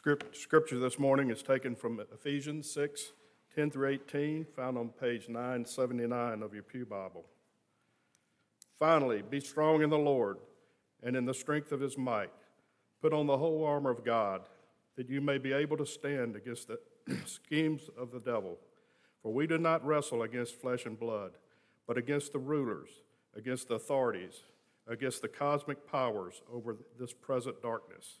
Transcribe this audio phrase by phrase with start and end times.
[0.00, 3.12] Script, scripture this morning is taken from Ephesians 6
[3.54, 7.26] 10 through 18, found on page 979 of your Pew Bible.
[8.78, 10.38] Finally, be strong in the Lord
[11.02, 12.30] and in the strength of his might.
[13.02, 14.48] Put on the whole armor of God,
[14.96, 16.80] that you may be able to stand against the
[17.26, 18.56] schemes of the devil.
[19.22, 21.32] For we do not wrestle against flesh and blood,
[21.86, 22.88] but against the rulers,
[23.36, 24.44] against the authorities,
[24.88, 28.20] against the cosmic powers over this present darkness,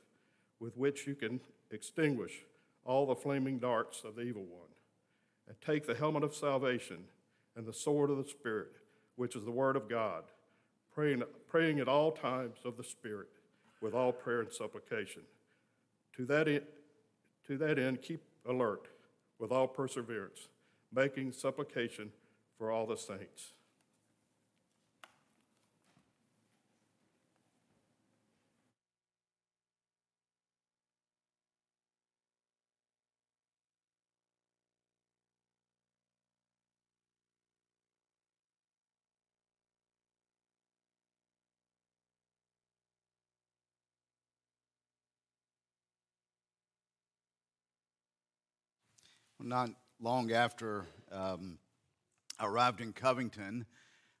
[0.61, 2.43] with which you can extinguish
[2.85, 4.69] all the flaming darts of the evil one,
[5.47, 6.99] and take the helmet of salvation
[7.57, 8.77] and the sword of the Spirit,
[9.15, 10.23] which is the word of God,
[10.93, 13.27] praying, praying at all times of the Spirit
[13.81, 15.23] with all prayer and supplication.
[16.15, 16.63] To that, end,
[17.47, 18.87] to that end, keep alert
[19.39, 20.47] with all perseverance,
[20.93, 22.11] making supplication
[22.57, 23.53] for all the saints.
[49.43, 51.57] Not long after um,
[52.39, 53.65] I arrived in Covington,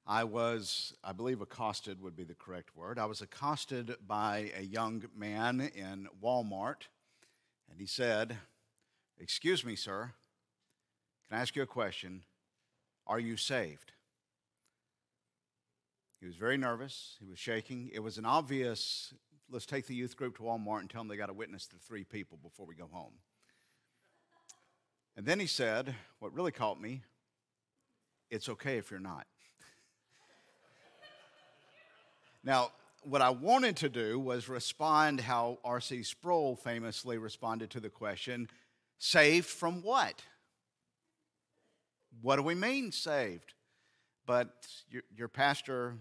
[0.07, 2.97] I was, I believe, accosted would be the correct word.
[2.97, 6.87] I was accosted by a young man in Walmart,
[7.69, 8.37] and he said,
[9.19, 10.11] Excuse me, sir,
[11.27, 12.23] can I ask you a question?
[13.05, 13.91] Are you saved?
[16.19, 17.17] He was very nervous.
[17.19, 17.91] He was shaking.
[17.93, 19.13] It was an obvious,
[19.51, 21.75] let's take the youth group to Walmart and tell them they got to witness to
[21.77, 23.13] three people before we go home.
[25.17, 27.01] And then he said, What really caught me,
[28.29, 29.25] it's okay if you're not.
[32.43, 32.71] now,
[33.03, 36.03] what I wanted to do was respond how R.C.
[36.03, 38.47] Sproul famously responded to the question
[38.99, 40.21] saved from what?
[42.21, 43.53] What do we mean saved?
[44.27, 45.95] But your, your pastor,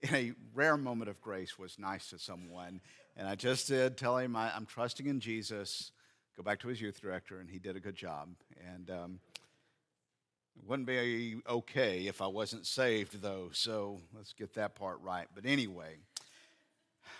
[0.00, 2.80] in a rare moment of grace, was nice to someone.
[3.16, 5.92] And I just did tell him I, I'm trusting in Jesus
[6.38, 8.28] go back to his youth director, and he did a good job.
[8.72, 9.18] And um,
[10.56, 15.26] it wouldn't be okay if I wasn't saved, though, so let's get that part right.
[15.34, 15.96] But anyway,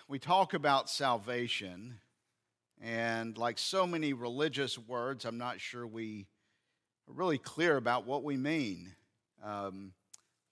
[0.06, 1.98] we talk about salvation,
[2.80, 6.28] and like so many religious words, I'm not sure we
[7.10, 8.94] are really clear about what we mean
[9.44, 9.94] um,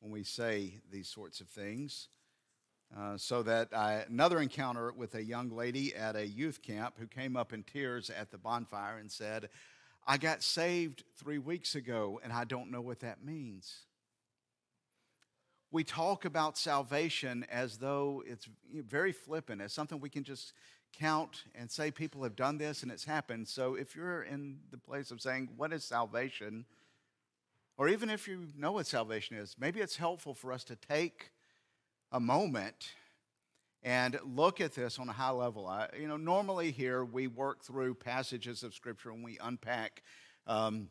[0.01, 2.09] when we say these sorts of things.
[2.95, 7.07] Uh, so that I, another encounter with a young lady at a youth camp who
[7.07, 9.49] came up in tears at the bonfire and said,
[10.07, 13.81] I got saved three weeks ago and I don't know what that means.
[15.73, 20.53] We talk about salvation as though it's very flippant, as something we can just
[20.93, 23.49] count and say people have done this and it's happened.
[23.49, 26.65] So if you're in the place of saying, What is salvation?
[27.77, 31.31] Or even if you know what salvation is, maybe it's helpful for us to take
[32.13, 32.93] a moment
[33.83, 35.67] and look at this on a high level.
[35.67, 40.03] I, you know, normally here we work through passages of Scripture and we unpack,
[40.47, 40.89] um,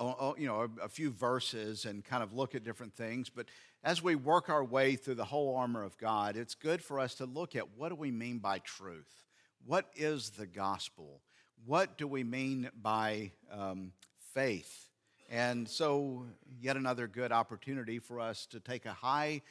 [0.00, 3.30] you know, a, few verses and kind of look at different things.
[3.30, 3.46] But
[3.84, 7.14] as we work our way through the whole armor of God, it's good for us
[7.16, 9.22] to look at what do we mean by truth?
[9.64, 11.20] What is the gospel?
[11.66, 13.92] What do we mean by um,
[14.34, 14.88] faith?
[15.30, 16.26] And so,
[16.60, 19.42] yet another good opportunity for us to take a high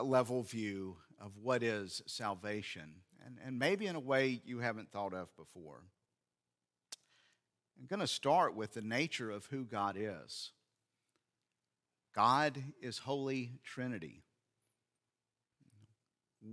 [0.00, 2.94] level view of what is salvation,
[3.24, 5.82] and, and maybe in a way you haven't thought of before.
[7.78, 10.52] I'm going to start with the nature of who God is.
[12.14, 14.22] God is Holy Trinity.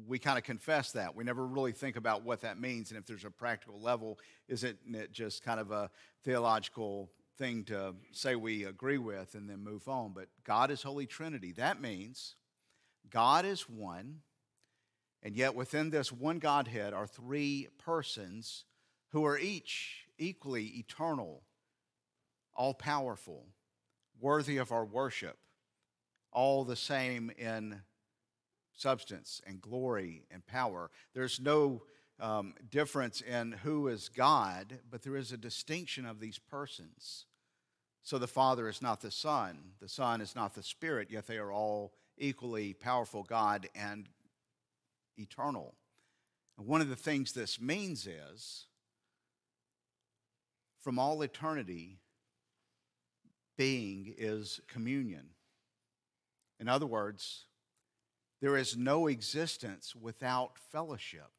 [0.08, 1.16] We kind of confess that.
[1.16, 2.92] We never really think about what that means.
[2.92, 5.90] And if there's a practical level, isn't it just kind of a
[6.24, 10.14] theological thing to say we agree with and then move on?
[10.14, 11.52] But God is Holy Trinity.
[11.54, 12.36] That means
[13.10, 14.22] God is one,
[15.24, 18.66] and yet within this one Godhead are three persons
[19.10, 21.42] who are each equally eternal,
[22.56, 23.48] all powerful,
[24.20, 25.38] worthy of our worship,
[26.32, 27.82] all the same in
[28.76, 30.90] substance and glory and power.
[31.14, 31.84] There's no
[32.20, 37.26] um, difference in who is God, but there is a distinction of these persons.
[38.02, 41.38] So the Father is not the Son, the Son is not the Spirit, yet they
[41.38, 44.07] are all equally powerful God and
[45.18, 45.75] eternal.
[46.57, 48.66] And one of the things this means is
[50.81, 52.00] from all eternity,
[53.57, 55.30] being is communion.
[56.60, 57.45] In other words,
[58.42, 61.31] there is no existence without fellowship,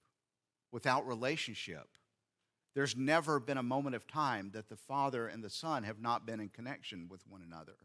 [0.71, 1.89] without relationship.
[2.75, 6.27] There's never been a moment of time that the Father and the Son have not
[6.27, 7.77] been in connection with one another,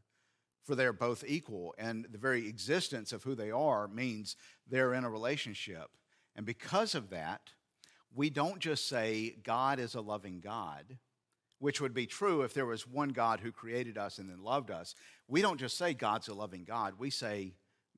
[0.66, 4.36] for they're both equal, and the very existence of who they are means
[4.68, 5.92] they're in a relationship.
[6.36, 7.52] And because of that,
[8.14, 10.98] we don't just say God is a loving God,
[11.60, 14.72] which would be true if there was one God who created us and then loved
[14.72, 14.96] us.
[15.28, 17.54] We don't just say God's a loving God, we say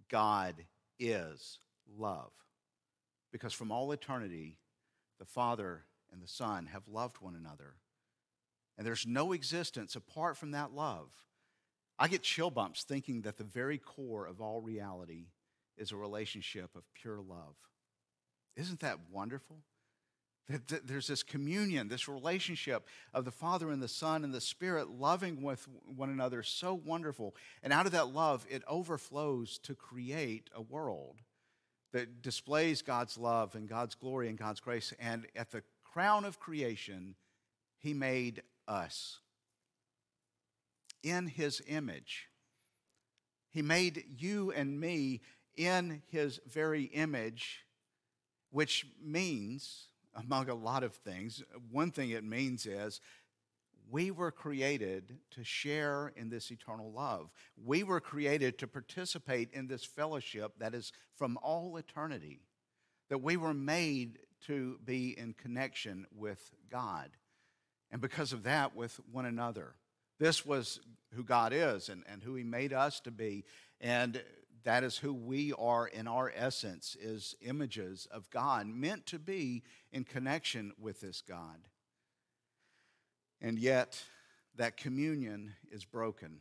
[0.10, 0.56] God
[1.00, 1.60] is
[1.98, 2.31] love.
[3.31, 4.58] Because from all eternity,
[5.19, 7.75] the Father and the Son have loved one another.
[8.78, 11.12] And there's no existence apart from that love.
[11.99, 15.25] I get chill bumps thinking that the very core of all reality
[15.77, 17.55] is a relationship of pure love.
[18.55, 19.57] Isn't that wonderful?
[20.49, 24.89] That there's this communion, this relationship of the Father and the Son and the Spirit
[24.89, 27.35] loving with one another, so wonderful.
[27.61, 31.17] And out of that love, it overflows to create a world
[31.91, 34.94] that displays God's love and God's glory and God's grace.
[34.99, 37.15] And at the crown of creation,
[37.77, 39.19] He made us
[41.09, 42.27] in His image.
[43.51, 45.21] He made you and me
[45.56, 47.65] in His very image,
[48.51, 53.01] which means, among a lot of things, one thing it means is
[53.89, 57.30] we were created to share in this eternal love.
[57.63, 62.42] We were created to participate in this fellowship that is from all eternity.
[63.09, 67.12] That we were made to be in connection with God.
[67.89, 69.75] And because of that, with one another.
[70.19, 70.80] This was
[71.14, 73.46] who God is and, and who He made us to be.
[73.80, 74.22] And
[74.64, 79.64] that is who we are in our essence, is images of God, meant to be
[79.92, 81.68] in connection with this God.
[83.40, 84.04] And yet,
[84.56, 86.40] that communion is broken.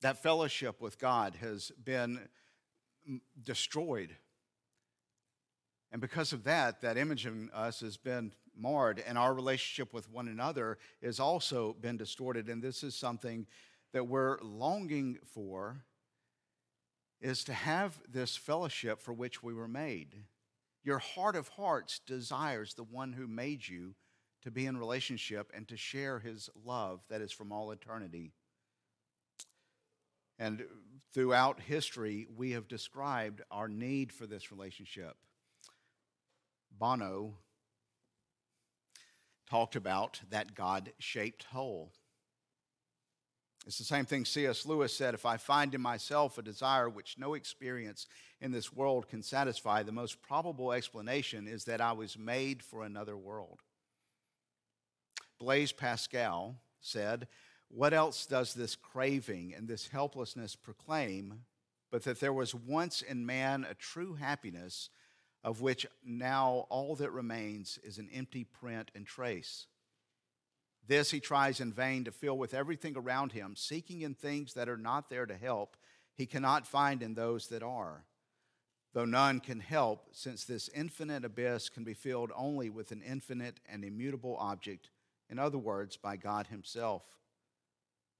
[0.00, 2.20] That fellowship with God has been
[3.42, 4.16] destroyed.
[5.92, 10.10] And because of that, that image in us has been marred, and our relationship with
[10.10, 12.48] one another has also been distorted.
[12.48, 13.46] And this is something
[13.92, 15.84] that we're longing for
[17.20, 20.14] is to have this fellowship for which we were made.
[20.84, 23.94] Your heart of hearts desires the one who made you
[24.42, 28.32] to be in relationship and to share his love that is from all eternity.
[30.38, 30.64] And
[31.12, 35.16] throughout history, we have described our need for this relationship.
[36.80, 37.34] Bono
[39.48, 41.92] talked about that God shaped hole.
[43.66, 44.64] It's the same thing C.S.
[44.64, 48.06] Lewis said if I find in myself a desire which no experience
[48.40, 52.82] in this world can satisfy, the most probable explanation is that I was made for
[52.82, 53.60] another world.
[55.38, 57.28] Blaise Pascal said,
[57.68, 61.42] What else does this craving and this helplessness proclaim
[61.90, 64.90] but that there was once in man a true happiness
[65.42, 69.66] of which now all that remains is an empty print and trace?
[70.86, 74.68] This he tries in vain to fill with everything around him, seeking in things that
[74.68, 75.76] are not there to help,
[76.14, 78.04] he cannot find in those that are.
[78.92, 83.60] Though none can help, since this infinite abyss can be filled only with an infinite
[83.68, 84.90] and immutable object
[85.30, 87.04] in other words, by God Himself.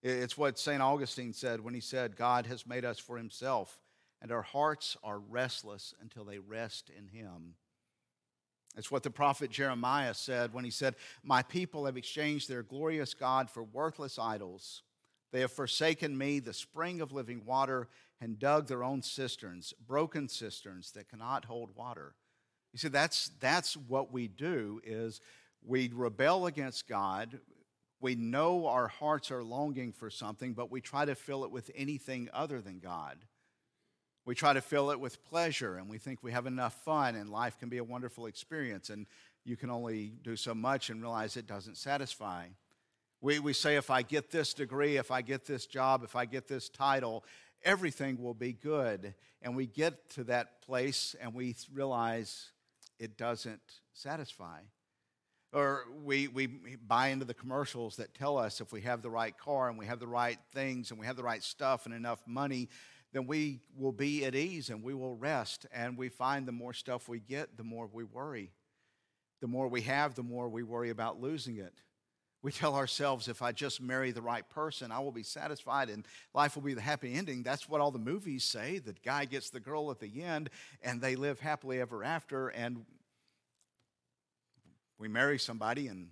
[0.03, 0.81] It's what St.
[0.81, 3.81] Augustine said when he said, God has made us for Himself,
[4.23, 7.55] and our hearts are restless until they rest in Him.
[8.77, 13.15] It's what the prophet Jeremiah said when he said, My people have exchanged their glorious
[13.15, 14.83] God for worthless idols.
[15.33, 17.89] They have forsaken me, the spring of living water,
[18.21, 22.15] and dug their own cisterns, broken cisterns that cannot hold water.
[22.73, 25.21] You see, that's, that's what we do is
[25.65, 27.41] we rebel against God.
[28.01, 31.71] We know our hearts are longing for something, but we try to fill it with
[31.75, 33.19] anything other than God.
[34.31, 37.29] We try to fill it with pleasure, and we think we have enough fun, and
[37.29, 39.07] life can be a wonderful experience, and
[39.45, 42.47] you can only do so much and realize it doesn't satisfy.
[43.21, 46.27] We, we say, if I get this degree, if I get this job, if I
[46.27, 47.25] get this title,
[47.65, 49.15] everything will be good.
[49.43, 52.51] And we get to that place and we realize
[53.01, 54.61] it doesn't satisfy.
[55.53, 59.37] Or we, we buy into the commercials that tell us if we have the right
[59.37, 62.21] car and we have the right things and we have the right stuff and enough
[62.29, 62.69] money,
[63.13, 65.67] then we will be at ease and we will rest.
[65.73, 68.53] And we find the more stuff we get, the more we worry.
[69.41, 71.75] The more we have, the more we worry about losing it.
[72.43, 76.07] We tell ourselves, if I just marry the right person, I will be satisfied and
[76.35, 77.43] life will be the happy ending.
[77.43, 78.79] That's what all the movies say.
[78.79, 80.49] The guy gets the girl at the end
[80.83, 82.49] and they live happily ever after.
[82.49, 82.87] And
[84.99, 86.09] we marry somebody and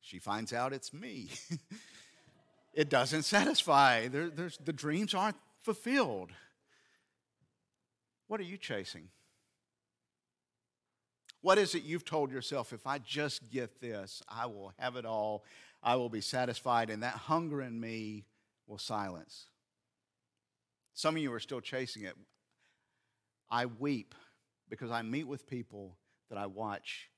[0.00, 1.30] she finds out it's me.
[2.74, 4.08] it doesn't satisfy.
[4.08, 6.30] There, the dreams aren't fulfilled.
[8.26, 9.08] What are you chasing?
[11.42, 12.72] What is it you've told yourself?
[12.72, 15.44] If I just get this, I will have it all.
[15.82, 18.26] I will be satisfied, and that hunger in me
[18.66, 19.46] will silence.
[20.92, 22.14] Some of you are still chasing it.
[23.50, 24.14] I weep
[24.68, 25.96] because I meet with people
[26.28, 27.08] that I watch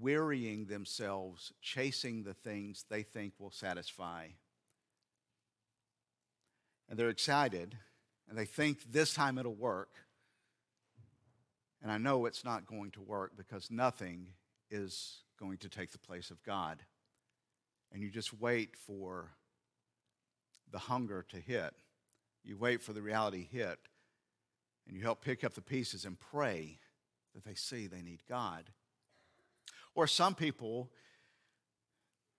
[0.00, 4.28] wearying themselves, chasing the things they think will satisfy.
[6.88, 7.76] And they're excited,
[8.28, 9.90] and they think this time it'll work.
[11.82, 14.28] And I know it's not going to work because nothing
[14.70, 16.82] is going to take the place of God.
[17.92, 19.30] And you just wait for
[20.70, 21.74] the hunger to hit.
[22.42, 23.78] You wait for the reality hit.
[24.86, 26.78] And you help pick up the pieces and pray
[27.34, 28.70] that they see they need God.
[29.94, 30.90] Or some people,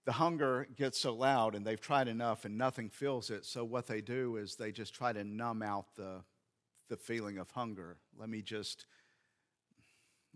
[0.06, 3.44] the hunger gets so loud and they've tried enough and nothing fills it.
[3.46, 6.22] So what they do is they just try to numb out the,
[6.90, 7.98] the feeling of hunger.
[8.18, 8.86] Let me just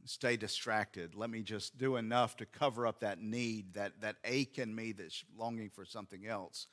[0.06, 1.14] stay distracted.
[1.14, 4.92] Let me just do enough to cover up that need, that, that ache in me
[4.92, 6.66] that's longing for something else.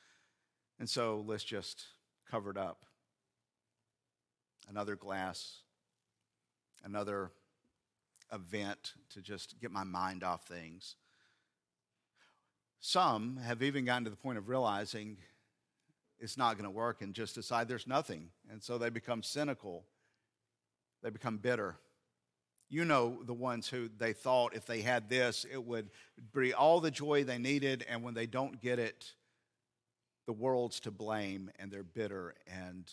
[0.79, 1.85] And so let's just
[2.29, 2.83] cover it up.
[4.69, 5.59] Another glass,
[6.83, 7.31] another
[8.33, 10.95] event to just get my mind off things.
[12.79, 15.17] Some have even gotten to the point of realizing
[16.19, 18.29] it's not going to work and just decide there's nothing.
[18.49, 19.83] And so they become cynical,
[21.03, 21.75] they become bitter.
[22.69, 25.89] You know the ones who they thought if they had this, it would
[26.35, 29.13] be all the joy they needed, and when they don't get it,
[30.25, 32.35] the world's to blame and they're bitter.
[32.45, 32.91] And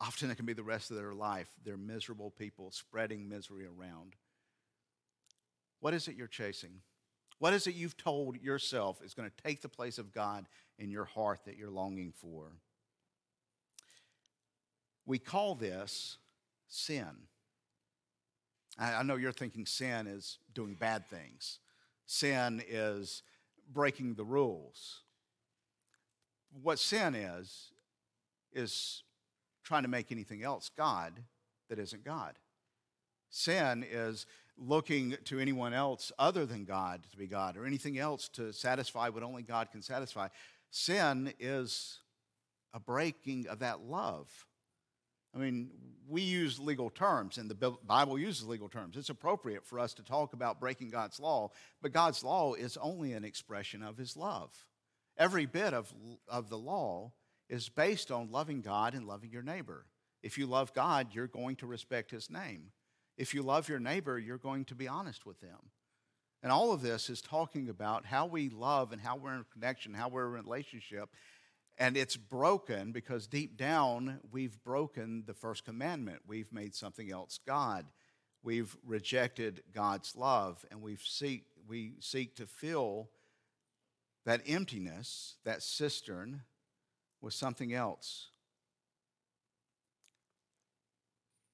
[0.00, 1.48] often it can be the rest of their life.
[1.64, 4.14] They're miserable people spreading misery around.
[5.80, 6.80] What is it you're chasing?
[7.42, 10.46] What is it you've told yourself is going to take the place of God
[10.78, 12.52] in your heart that you're longing for?
[15.06, 16.18] We call this
[16.68, 17.08] sin.
[18.78, 21.58] I know you're thinking sin is doing bad things,
[22.06, 23.24] sin is
[23.72, 25.00] breaking the rules.
[26.62, 27.72] What sin is,
[28.52, 29.02] is
[29.64, 31.14] trying to make anything else God
[31.68, 32.36] that isn't God.
[33.30, 38.28] Sin is looking to anyone else other than God to be God or anything else
[38.30, 40.28] to satisfy what only God can satisfy.
[40.70, 41.98] Sin is
[42.72, 44.28] a breaking of that love.
[45.34, 45.70] I mean,
[46.08, 48.96] we use legal terms, and the Bible uses legal terms.
[48.96, 53.14] It's appropriate for us to talk about breaking God's law, but God's law is only
[53.14, 54.66] an expression of His love.
[55.16, 55.92] Every bit of,
[56.28, 57.12] of the law
[57.48, 59.86] is based on loving God and loving your neighbor.
[60.22, 62.72] If you love God, you're going to respect His name.
[63.16, 65.70] If you love your neighbor, you're going to be honest with them.
[66.42, 69.94] And all of this is talking about how we love and how we're in connection,
[69.94, 71.10] how we're in relationship,
[71.78, 76.20] and it's broken because deep down, we've broken the first commandment.
[76.26, 77.86] We've made something else God.
[78.42, 83.08] We've rejected God's love, and we seek, we seek to fill
[84.24, 86.42] that emptiness, that cistern,
[87.20, 88.31] with something else.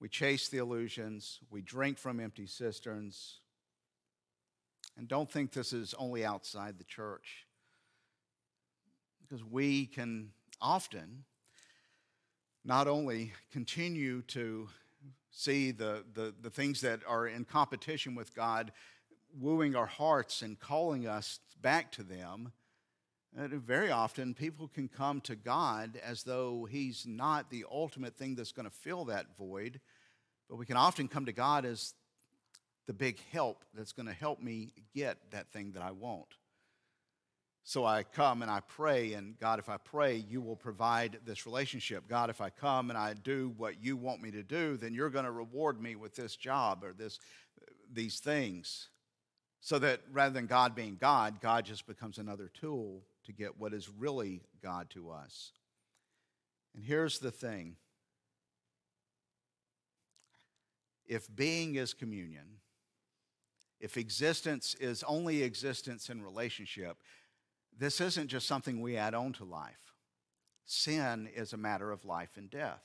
[0.00, 3.40] We chase the illusions, we drink from empty cisterns.
[4.96, 7.46] And don't think this is only outside the church
[9.20, 11.24] because we can often
[12.64, 14.68] not only continue to
[15.30, 18.72] see the, the, the things that are in competition with God
[19.38, 22.52] wooing our hearts and calling us back to them.
[23.34, 28.52] Very often, people can come to God as though He's not the ultimate thing that's
[28.52, 29.80] going to fill that void,
[30.48, 31.94] but we can often come to God as
[32.86, 36.26] the big help that's going to help me get that thing that I want.
[37.62, 41.44] So I come and I pray, and God, if I pray, you will provide this
[41.44, 42.08] relationship.
[42.08, 45.10] God, if I come and I do what you want me to do, then you're
[45.10, 47.18] going to reward me with this job or this,
[47.92, 48.88] these things.
[49.60, 53.72] So that rather than God being God, God just becomes another tool to get what
[53.74, 55.52] is really God to us.
[56.74, 57.76] And here's the thing
[61.06, 62.60] if being is communion,
[63.80, 66.96] if existence is only existence in relationship,
[67.78, 69.94] this isn't just something we add on to life.
[70.64, 72.82] Sin is a matter of life and death.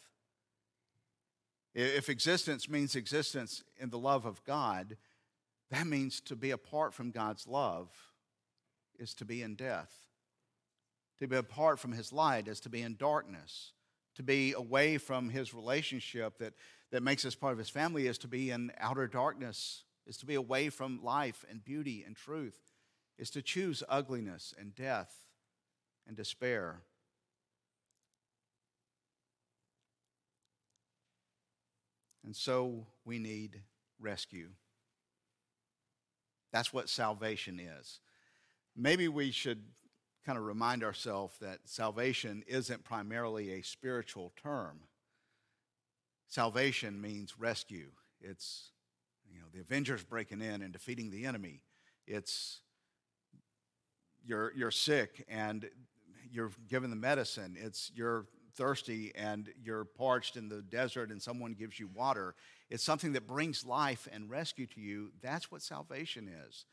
[1.73, 4.97] If existence means existence in the love of God,
[5.73, 7.89] That means to be apart from God's love
[8.99, 9.91] is to be in death.
[11.23, 13.71] To be apart from his light is to be in darkness.
[14.15, 16.51] To be away from his relationship that,
[16.91, 20.25] that makes us part of his family is to be in outer darkness, is to
[20.25, 22.59] be away from life and beauty and truth,
[23.17, 25.15] is to choose ugliness and death
[26.05, 26.81] and despair.
[32.25, 33.61] And so we need
[33.97, 34.49] rescue.
[36.51, 38.01] That's what salvation is.
[38.75, 39.63] Maybe we should
[40.25, 44.79] kind of remind ourselves that salvation isn't primarily a spiritual term.
[46.27, 47.89] Salvation means rescue.
[48.21, 48.71] It's
[49.31, 51.61] you know the Avengers breaking in and defeating the enemy.
[52.07, 52.61] It's
[54.25, 55.69] you're you're sick and
[56.31, 57.55] you're given the medicine.
[57.59, 58.25] It's you're
[58.55, 62.35] thirsty and you're parched in the desert and someone gives you water.
[62.69, 65.11] It's something that brings life and rescue to you.
[65.21, 66.65] That's what salvation is.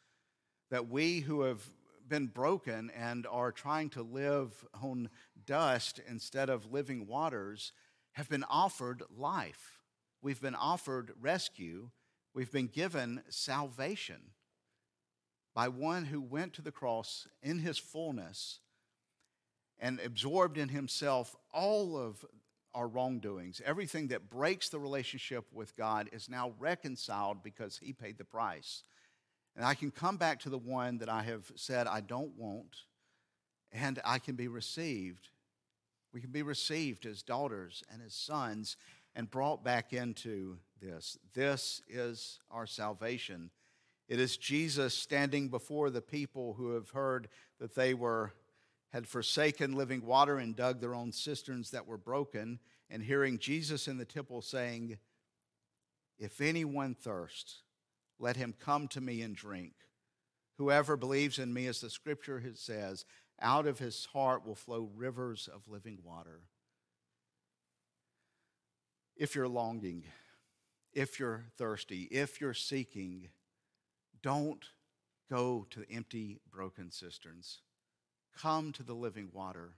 [0.70, 1.62] That we who have
[2.10, 5.08] been broken and are trying to live on
[5.46, 7.72] dust instead of living waters
[8.12, 9.78] have been offered life.
[10.20, 11.88] We've been offered rescue.
[12.34, 14.20] We've been given salvation
[15.54, 18.60] by one who went to the cross in his fullness
[19.78, 22.24] and absorbed in himself all of
[22.74, 23.62] our wrongdoings.
[23.64, 28.82] Everything that breaks the relationship with God is now reconciled because he paid the price.
[29.56, 32.76] And I can come back to the one that I have said I don't want,
[33.72, 35.28] and I can be received.
[36.12, 38.76] We can be received as daughters and as sons
[39.14, 41.18] and brought back into this.
[41.34, 43.50] This is our salvation.
[44.08, 47.28] It is Jesus standing before the people who have heard
[47.60, 48.32] that they were
[48.92, 52.58] had forsaken living water and dug their own cisterns that were broken,
[52.90, 54.98] and hearing Jesus in the temple saying,
[56.18, 57.62] If anyone thirsts,
[58.20, 59.72] let him come to me and drink.
[60.58, 63.06] Whoever believes in me, as the scripture says,
[63.40, 66.42] out of his heart will flow rivers of living water.
[69.16, 70.04] If you're longing,
[70.92, 73.28] if you're thirsty, if you're seeking,
[74.22, 74.64] don't
[75.30, 77.62] go to empty, broken cisterns.
[78.36, 79.72] Come to the living water.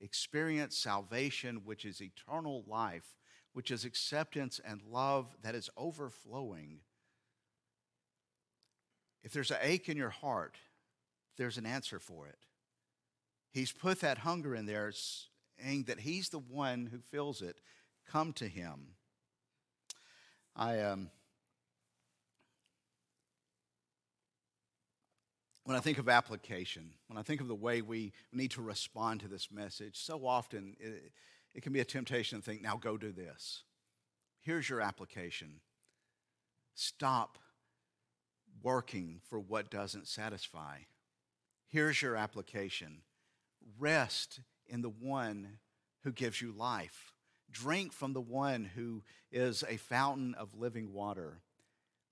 [0.00, 3.14] Experience salvation, which is eternal life,
[3.52, 6.80] which is acceptance and love that is overflowing.
[9.22, 10.56] If there's an ache in your heart,
[11.36, 12.38] there's an answer for it.
[13.52, 17.60] He's put that hunger in there, saying that He's the one who fills it.
[18.06, 18.94] Come to Him.
[20.56, 21.10] I um,
[25.64, 29.20] when I think of application, when I think of the way we need to respond
[29.20, 31.12] to this message, so often it,
[31.54, 33.62] it can be a temptation to think, now go do this.
[34.40, 35.60] Here's your application
[36.74, 37.38] stop
[38.62, 40.78] working for what doesn't satisfy.
[41.68, 43.02] Here's your application
[43.78, 45.58] rest in the one
[46.02, 47.12] who gives you life.
[47.50, 51.40] Drink from the one who is a fountain of living water.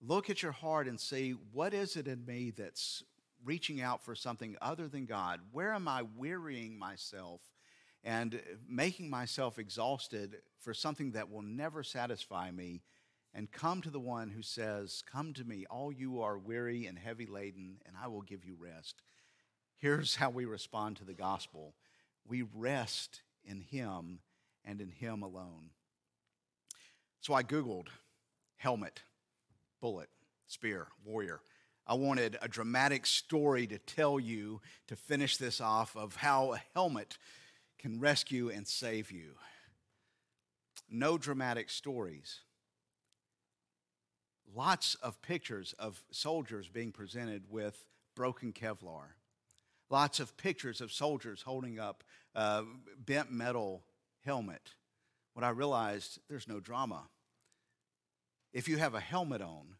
[0.00, 3.02] Look at your heart and see what is it in me that's
[3.44, 5.40] reaching out for something other than God?
[5.52, 7.40] Where am I wearying myself
[8.04, 12.82] and making myself exhausted for something that will never satisfy me?
[13.38, 16.98] And come to the one who says, Come to me, all you are weary and
[16.98, 19.00] heavy laden, and I will give you rest.
[19.76, 21.74] Here's how we respond to the gospel
[22.26, 24.18] we rest in Him
[24.64, 25.70] and in Him alone.
[27.20, 27.86] So I Googled
[28.56, 29.02] helmet,
[29.80, 30.08] bullet,
[30.48, 31.38] spear, warrior.
[31.86, 36.62] I wanted a dramatic story to tell you to finish this off of how a
[36.74, 37.18] helmet
[37.78, 39.34] can rescue and save you.
[40.90, 42.40] No dramatic stories.
[44.54, 49.14] Lots of pictures of soldiers being presented with broken Kevlar.
[49.90, 52.02] Lots of pictures of soldiers holding up
[53.04, 53.84] bent metal
[54.24, 54.74] helmet.
[55.34, 57.02] What I realized, there's no drama.
[58.52, 59.74] If you have a helmet on,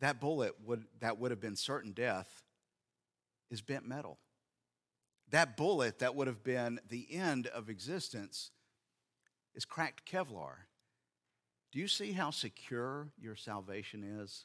[0.00, 2.44] that bullet would, that would have been certain death
[3.50, 4.18] is bent metal.
[5.30, 8.50] That bullet that would have been the end of existence
[9.54, 10.66] is cracked Kevlar.
[11.72, 14.44] Do you see how secure your salvation is?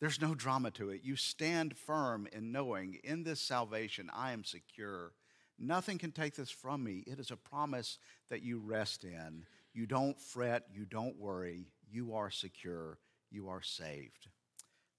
[0.00, 1.02] There's no drama to it.
[1.04, 5.12] You stand firm in knowing in this salvation I am secure.
[5.58, 7.02] Nothing can take this from me.
[7.06, 7.98] It is a promise
[8.30, 9.44] that you rest in.
[9.72, 11.66] You don't fret, you don't worry.
[11.90, 12.98] You are secure,
[13.30, 14.28] you are saved.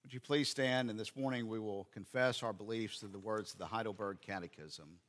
[0.04, 0.90] Would you please stand?
[0.90, 5.00] And this morning we will confess our beliefs through the words of the Heidelberg Catechism.